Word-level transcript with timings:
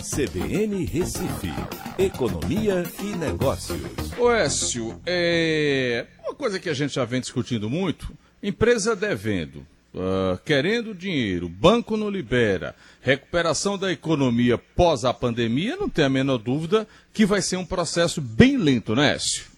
CBN 0.00 0.86
Recife, 0.86 1.52
Economia 1.98 2.84
e 3.02 3.14
Negócios. 3.16 3.78
Oécio, 4.18 4.98
é... 5.04 6.06
uma 6.24 6.34
coisa 6.34 6.58
que 6.58 6.70
a 6.70 6.74
gente 6.74 6.94
já 6.94 7.04
vem 7.04 7.20
discutindo 7.20 7.68
muito, 7.68 8.10
empresa 8.42 8.96
devendo, 8.96 9.58
uh, 9.94 10.38
querendo 10.42 10.94
dinheiro, 10.94 11.50
banco 11.50 11.98
não 11.98 12.08
libera, 12.08 12.74
recuperação 13.02 13.76
da 13.76 13.92
economia 13.92 14.56
pós 14.56 15.04
a 15.04 15.12
pandemia, 15.12 15.76
não 15.76 15.88
tem 15.88 16.06
a 16.06 16.08
menor 16.10 16.38
dúvida 16.38 16.88
que 17.12 17.26
vai 17.26 17.42
ser 17.42 17.58
um 17.58 17.66
processo 17.66 18.22
bem 18.22 18.56
lento, 18.56 18.94
né, 18.94 19.16
Écio? 19.16 19.50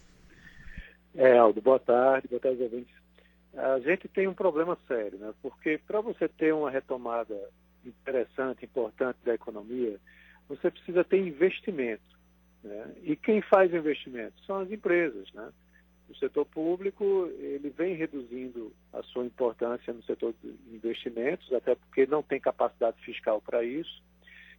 É, 1.14 1.38
Aldo, 1.38 1.60
boa 1.60 1.78
tarde, 1.78 2.26
boa 2.26 2.40
tarde, 2.40 2.60
ouvintes. 2.64 2.94
A 3.54 3.78
gente 3.78 4.08
tem 4.08 4.26
um 4.26 4.34
problema 4.34 4.76
sério, 4.88 5.18
né? 5.18 5.32
Porque 5.40 5.78
para 5.86 6.00
você 6.00 6.26
ter 6.26 6.52
uma 6.52 6.70
retomada 6.70 7.38
interessante, 7.84 8.64
importante 8.64 9.18
da 9.24 9.34
economia, 9.34 10.00
você 10.56 10.70
precisa 10.70 11.04
ter 11.04 11.18
investimento. 11.18 12.02
Né? 12.62 12.94
E 13.02 13.16
quem 13.16 13.40
faz 13.42 13.72
investimento? 13.72 14.34
São 14.44 14.60
as 14.60 14.70
empresas. 14.70 15.30
Né? 15.32 15.50
O 16.08 16.16
setor 16.16 16.44
público 16.44 17.28
ele 17.38 17.70
vem 17.70 17.94
reduzindo 17.94 18.72
a 18.92 19.02
sua 19.02 19.24
importância 19.24 19.92
no 19.92 20.02
setor 20.02 20.34
de 20.42 20.54
investimentos, 20.74 21.52
até 21.52 21.74
porque 21.74 22.06
não 22.06 22.22
tem 22.22 22.40
capacidade 22.40 23.00
fiscal 23.02 23.40
para 23.40 23.64
isso. 23.64 24.02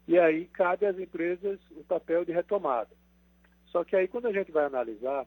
E 0.08 0.18
aí 0.20 0.46
cabe 0.46 0.86
às 0.86 0.98
empresas 0.98 1.60
o 1.72 1.84
papel 1.84 2.26
de 2.26 2.32
retomada. 2.32 2.90
Só 3.68 3.84
que 3.84 3.96
aí 3.96 4.08
quando 4.08 4.28
a 4.28 4.34
gente 4.34 4.52
vai 4.52 4.66
analisar, 4.66 5.26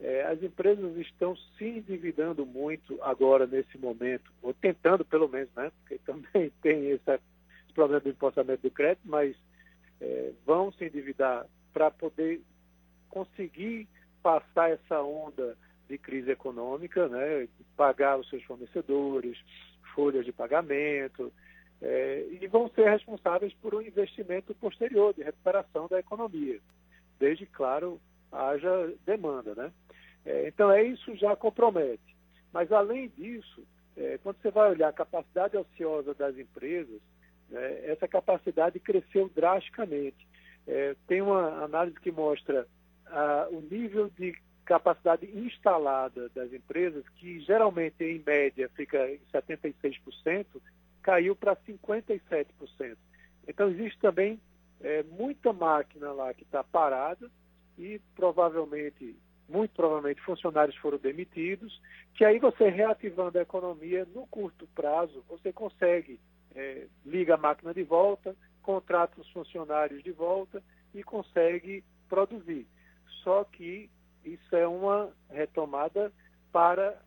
é, 0.00 0.22
as 0.24 0.42
empresas 0.42 0.96
estão 0.96 1.36
se 1.56 1.64
endividando 1.64 2.46
muito 2.46 3.00
agora 3.02 3.46
nesse 3.46 3.76
momento, 3.78 4.30
ou 4.42 4.54
tentando 4.54 5.04
pelo 5.04 5.28
menos, 5.28 5.50
né? 5.56 5.72
Porque 5.80 5.98
também 6.06 6.52
tem 6.62 6.90
esse, 6.90 7.20
problema 7.78 8.00
do 8.00 8.08
empossamento 8.08 8.62
do 8.62 8.70
crédito, 8.72 9.02
mas 9.04 9.36
é, 10.00 10.32
vão 10.44 10.72
se 10.72 10.84
endividar 10.84 11.46
para 11.72 11.90
poder 11.90 12.40
conseguir 13.08 13.88
passar 14.22 14.70
essa 14.70 15.00
onda 15.00 15.56
de 15.88 15.96
crise 15.96 16.30
econômica, 16.30 17.08
né? 17.08 17.48
Pagar 17.76 18.18
os 18.18 18.28
seus 18.28 18.42
fornecedores, 18.44 19.38
folhas 19.94 20.24
de 20.24 20.32
pagamento, 20.32 21.32
é, 21.80 22.26
e 22.40 22.46
vão 22.46 22.68
ser 22.70 22.90
responsáveis 22.90 23.54
por 23.54 23.74
um 23.74 23.80
investimento 23.80 24.54
posterior 24.54 25.14
de 25.14 25.22
recuperação 25.22 25.86
da 25.88 25.98
economia, 25.98 26.60
desde, 27.18 27.46
claro, 27.46 28.00
haja 28.30 28.92
demanda, 29.06 29.54
né? 29.54 29.72
É, 30.24 30.48
então, 30.48 30.70
é 30.70 30.82
isso 30.82 31.16
já 31.16 31.34
compromete. 31.36 32.16
Mas, 32.52 32.70
além 32.72 33.08
disso, 33.08 33.62
é, 33.96 34.18
quando 34.18 34.40
você 34.40 34.50
vai 34.50 34.70
olhar 34.70 34.88
a 34.88 34.92
capacidade 34.92 35.56
ociosa 35.56 36.14
das 36.14 36.36
empresas, 36.36 37.00
né, 37.48 37.86
essa 37.86 38.06
capacidade 38.06 38.78
cresceu 38.80 39.30
drasticamente. 39.34 40.26
É, 40.66 40.94
tem 41.06 41.22
uma 41.22 41.64
análise 41.64 41.98
que 42.00 42.10
mostra 42.10 42.66
o 43.50 43.62
nível 43.62 44.10
de 44.18 44.36
capacidade 44.66 45.26
instalada 45.26 46.28
das 46.34 46.52
empresas, 46.52 47.02
que 47.16 47.40
geralmente, 47.40 48.04
em 48.04 48.22
média, 48.24 48.68
fica 48.76 49.10
em 49.10 49.18
76%, 49.32 50.44
caiu 51.02 51.34
para 51.34 51.56
57%. 51.56 52.96
Então, 53.46 53.70
existe 53.70 53.98
também 53.98 54.38
é, 54.82 55.02
muita 55.04 55.54
máquina 55.54 56.12
lá 56.12 56.34
que 56.34 56.42
está 56.42 56.62
parada 56.62 57.30
e 57.78 57.98
provavelmente 58.14 59.16
muito 59.48 59.70
provavelmente 59.74 60.20
funcionários 60.20 60.76
foram 60.76 60.98
demitidos, 60.98 61.80
que 62.14 62.24
aí 62.24 62.38
você 62.38 62.68
reativando 62.68 63.38
a 63.38 63.42
economia 63.42 64.06
no 64.14 64.26
curto 64.26 64.68
prazo, 64.74 65.24
você 65.26 65.50
consegue, 65.50 66.20
é, 66.58 66.88
liga 67.06 67.34
a 67.34 67.38
máquina 67.38 67.72
de 67.72 67.84
volta, 67.84 68.36
contrata 68.62 69.20
os 69.20 69.30
funcionários 69.30 70.02
de 70.02 70.10
volta 70.10 70.60
e 70.92 71.04
consegue 71.04 71.84
produzir. 72.08 72.66
Só 73.22 73.44
que 73.44 73.88
isso 74.24 74.56
é 74.56 74.66
uma 74.66 75.12
retomada 75.30 76.12
para 76.50 77.00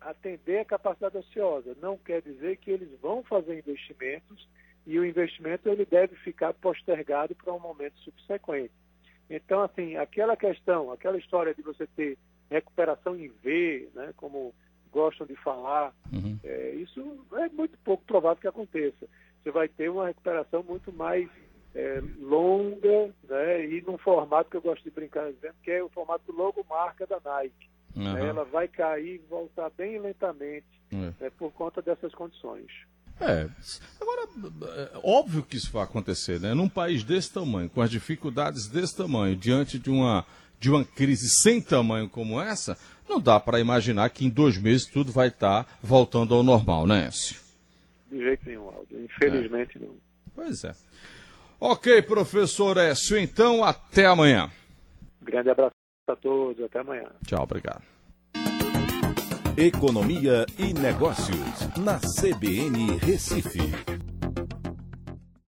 atender 0.00 0.60
a 0.60 0.64
capacidade 0.64 1.18
ociosa. 1.18 1.76
Não 1.80 1.98
quer 1.98 2.22
dizer 2.22 2.58
que 2.58 2.70
eles 2.70 2.98
vão 3.00 3.24
fazer 3.24 3.58
investimentos 3.58 4.48
e 4.86 4.98
o 4.98 5.04
investimento 5.04 5.68
ele 5.68 5.84
deve 5.84 6.14
ficar 6.16 6.54
postergado 6.54 7.34
para 7.34 7.52
um 7.52 7.60
momento 7.60 7.98
subsequente. 8.00 8.72
Então, 9.28 9.62
assim, 9.62 9.96
aquela 9.96 10.36
questão, 10.36 10.92
aquela 10.92 11.18
história 11.18 11.54
de 11.54 11.62
você 11.62 11.86
ter 11.88 12.18
recuperação 12.50 13.16
em 13.16 13.28
V, 13.28 13.88
né, 13.94 14.12
como 14.16 14.54
gostam 14.92 15.26
de 15.26 15.34
falar, 15.36 15.92
uhum. 16.12 16.38
é, 16.44 16.74
isso 16.76 17.26
é 17.32 17.48
muito 17.48 17.76
pouco 17.84 18.04
provável 18.04 18.40
que 18.40 18.48
aconteça. 18.48 19.08
Você 19.42 19.50
vai 19.50 19.66
ter 19.68 19.88
uma 19.88 20.06
recuperação 20.06 20.62
muito 20.62 20.92
mais 20.92 21.28
é, 21.74 22.02
longa 22.20 23.12
né, 23.28 23.66
e 23.66 23.82
num 23.82 23.98
formato 23.98 24.50
que 24.50 24.56
eu 24.56 24.62
gosto 24.62 24.84
de 24.84 24.90
brincar 24.90 25.32
dizendo, 25.32 25.54
que 25.62 25.70
é 25.70 25.82
o 25.82 25.88
formato 25.88 26.30
logo 26.30 26.64
marca 26.68 27.06
da 27.06 27.18
Nike. 27.24 27.70
Uhum. 27.96 28.12
Né, 28.12 28.28
ela 28.28 28.44
vai 28.44 28.68
cair 28.68 29.16
e 29.16 29.26
voltar 29.28 29.70
bem 29.76 29.98
lentamente 29.98 30.66
uhum. 30.92 31.12
né, 31.18 31.30
por 31.38 31.52
conta 31.52 31.82
dessas 31.82 32.14
condições. 32.14 32.70
É. 33.20 33.48
Agora, 34.00 34.28
é 34.76 35.00
óbvio 35.04 35.42
que 35.42 35.56
isso 35.56 35.70
vai 35.70 35.84
acontecer, 35.84 36.40
né? 36.40 36.54
Num 36.54 36.68
país 36.68 37.04
desse 37.04 37.32
tamanho, 37.32 37.70
com 37.70 37.80
as 37.80 37.90
dificuldades 37.90 38.66
desse 38.66 38.96
tamanho, 38.96 39.36
diante 39.36 39.78
de 39.78 39.90
uma, 39.90 40.26
de 40.62 40.70
uma 40.70 40.84
crise 40.84 41.28
sem 41.28 41.60
tamanho 41.60 42.08
como 42.08 42.40
essa, 42.40 42.78
não 43.08 43.20
dá 43.20 43.40
para 43.40 43.58
imaginar 43.58 44.08
que 44.10 44.24
em 44.24 44.30
dois 44.30 44.56
meses 44.56 44.86
tudo 44.86 45.10
vai 45.10 45.26
estar 45.26 45.64
tá 45.64 45.70
voltando 45.82 46.32
ao 46.36 46.44
normal, 46.44 46.86
né, 46.86 47.08
Écio? 47.08 47.36
De 48.08 48.18
jeito 48.18 48.46
nenhum, 48.46 48.68
Aldo. 48.68 48.86
Infelizmente 48.92 49.76
é. 49.76 49.80
não. 49.80 49.96
Pois 50.32 50.62
é. 50.62 50.72
Ok, 51.58 52.02
professor 52.02 52.76
Écio, 52.76 53.18
então 53.18 53.64
até 53.64 54.06
amanhã. 54.06 54.48
Grande 55.20 55.50
abraço 55.50 55.74
a 56.08 56.14
todos, 56.14 56.62
até 56.62 56.78
amanhã. 56.78 57.08
Tchau, 57.26 57.42
obrigado. 57.42 57.82
Economia 59.56 60.46
e 60.56 60.72
Negócios, 60.72 61.76
na 61.76 61.98
CBN 61.98 62.98
Recife. 62.98 64.01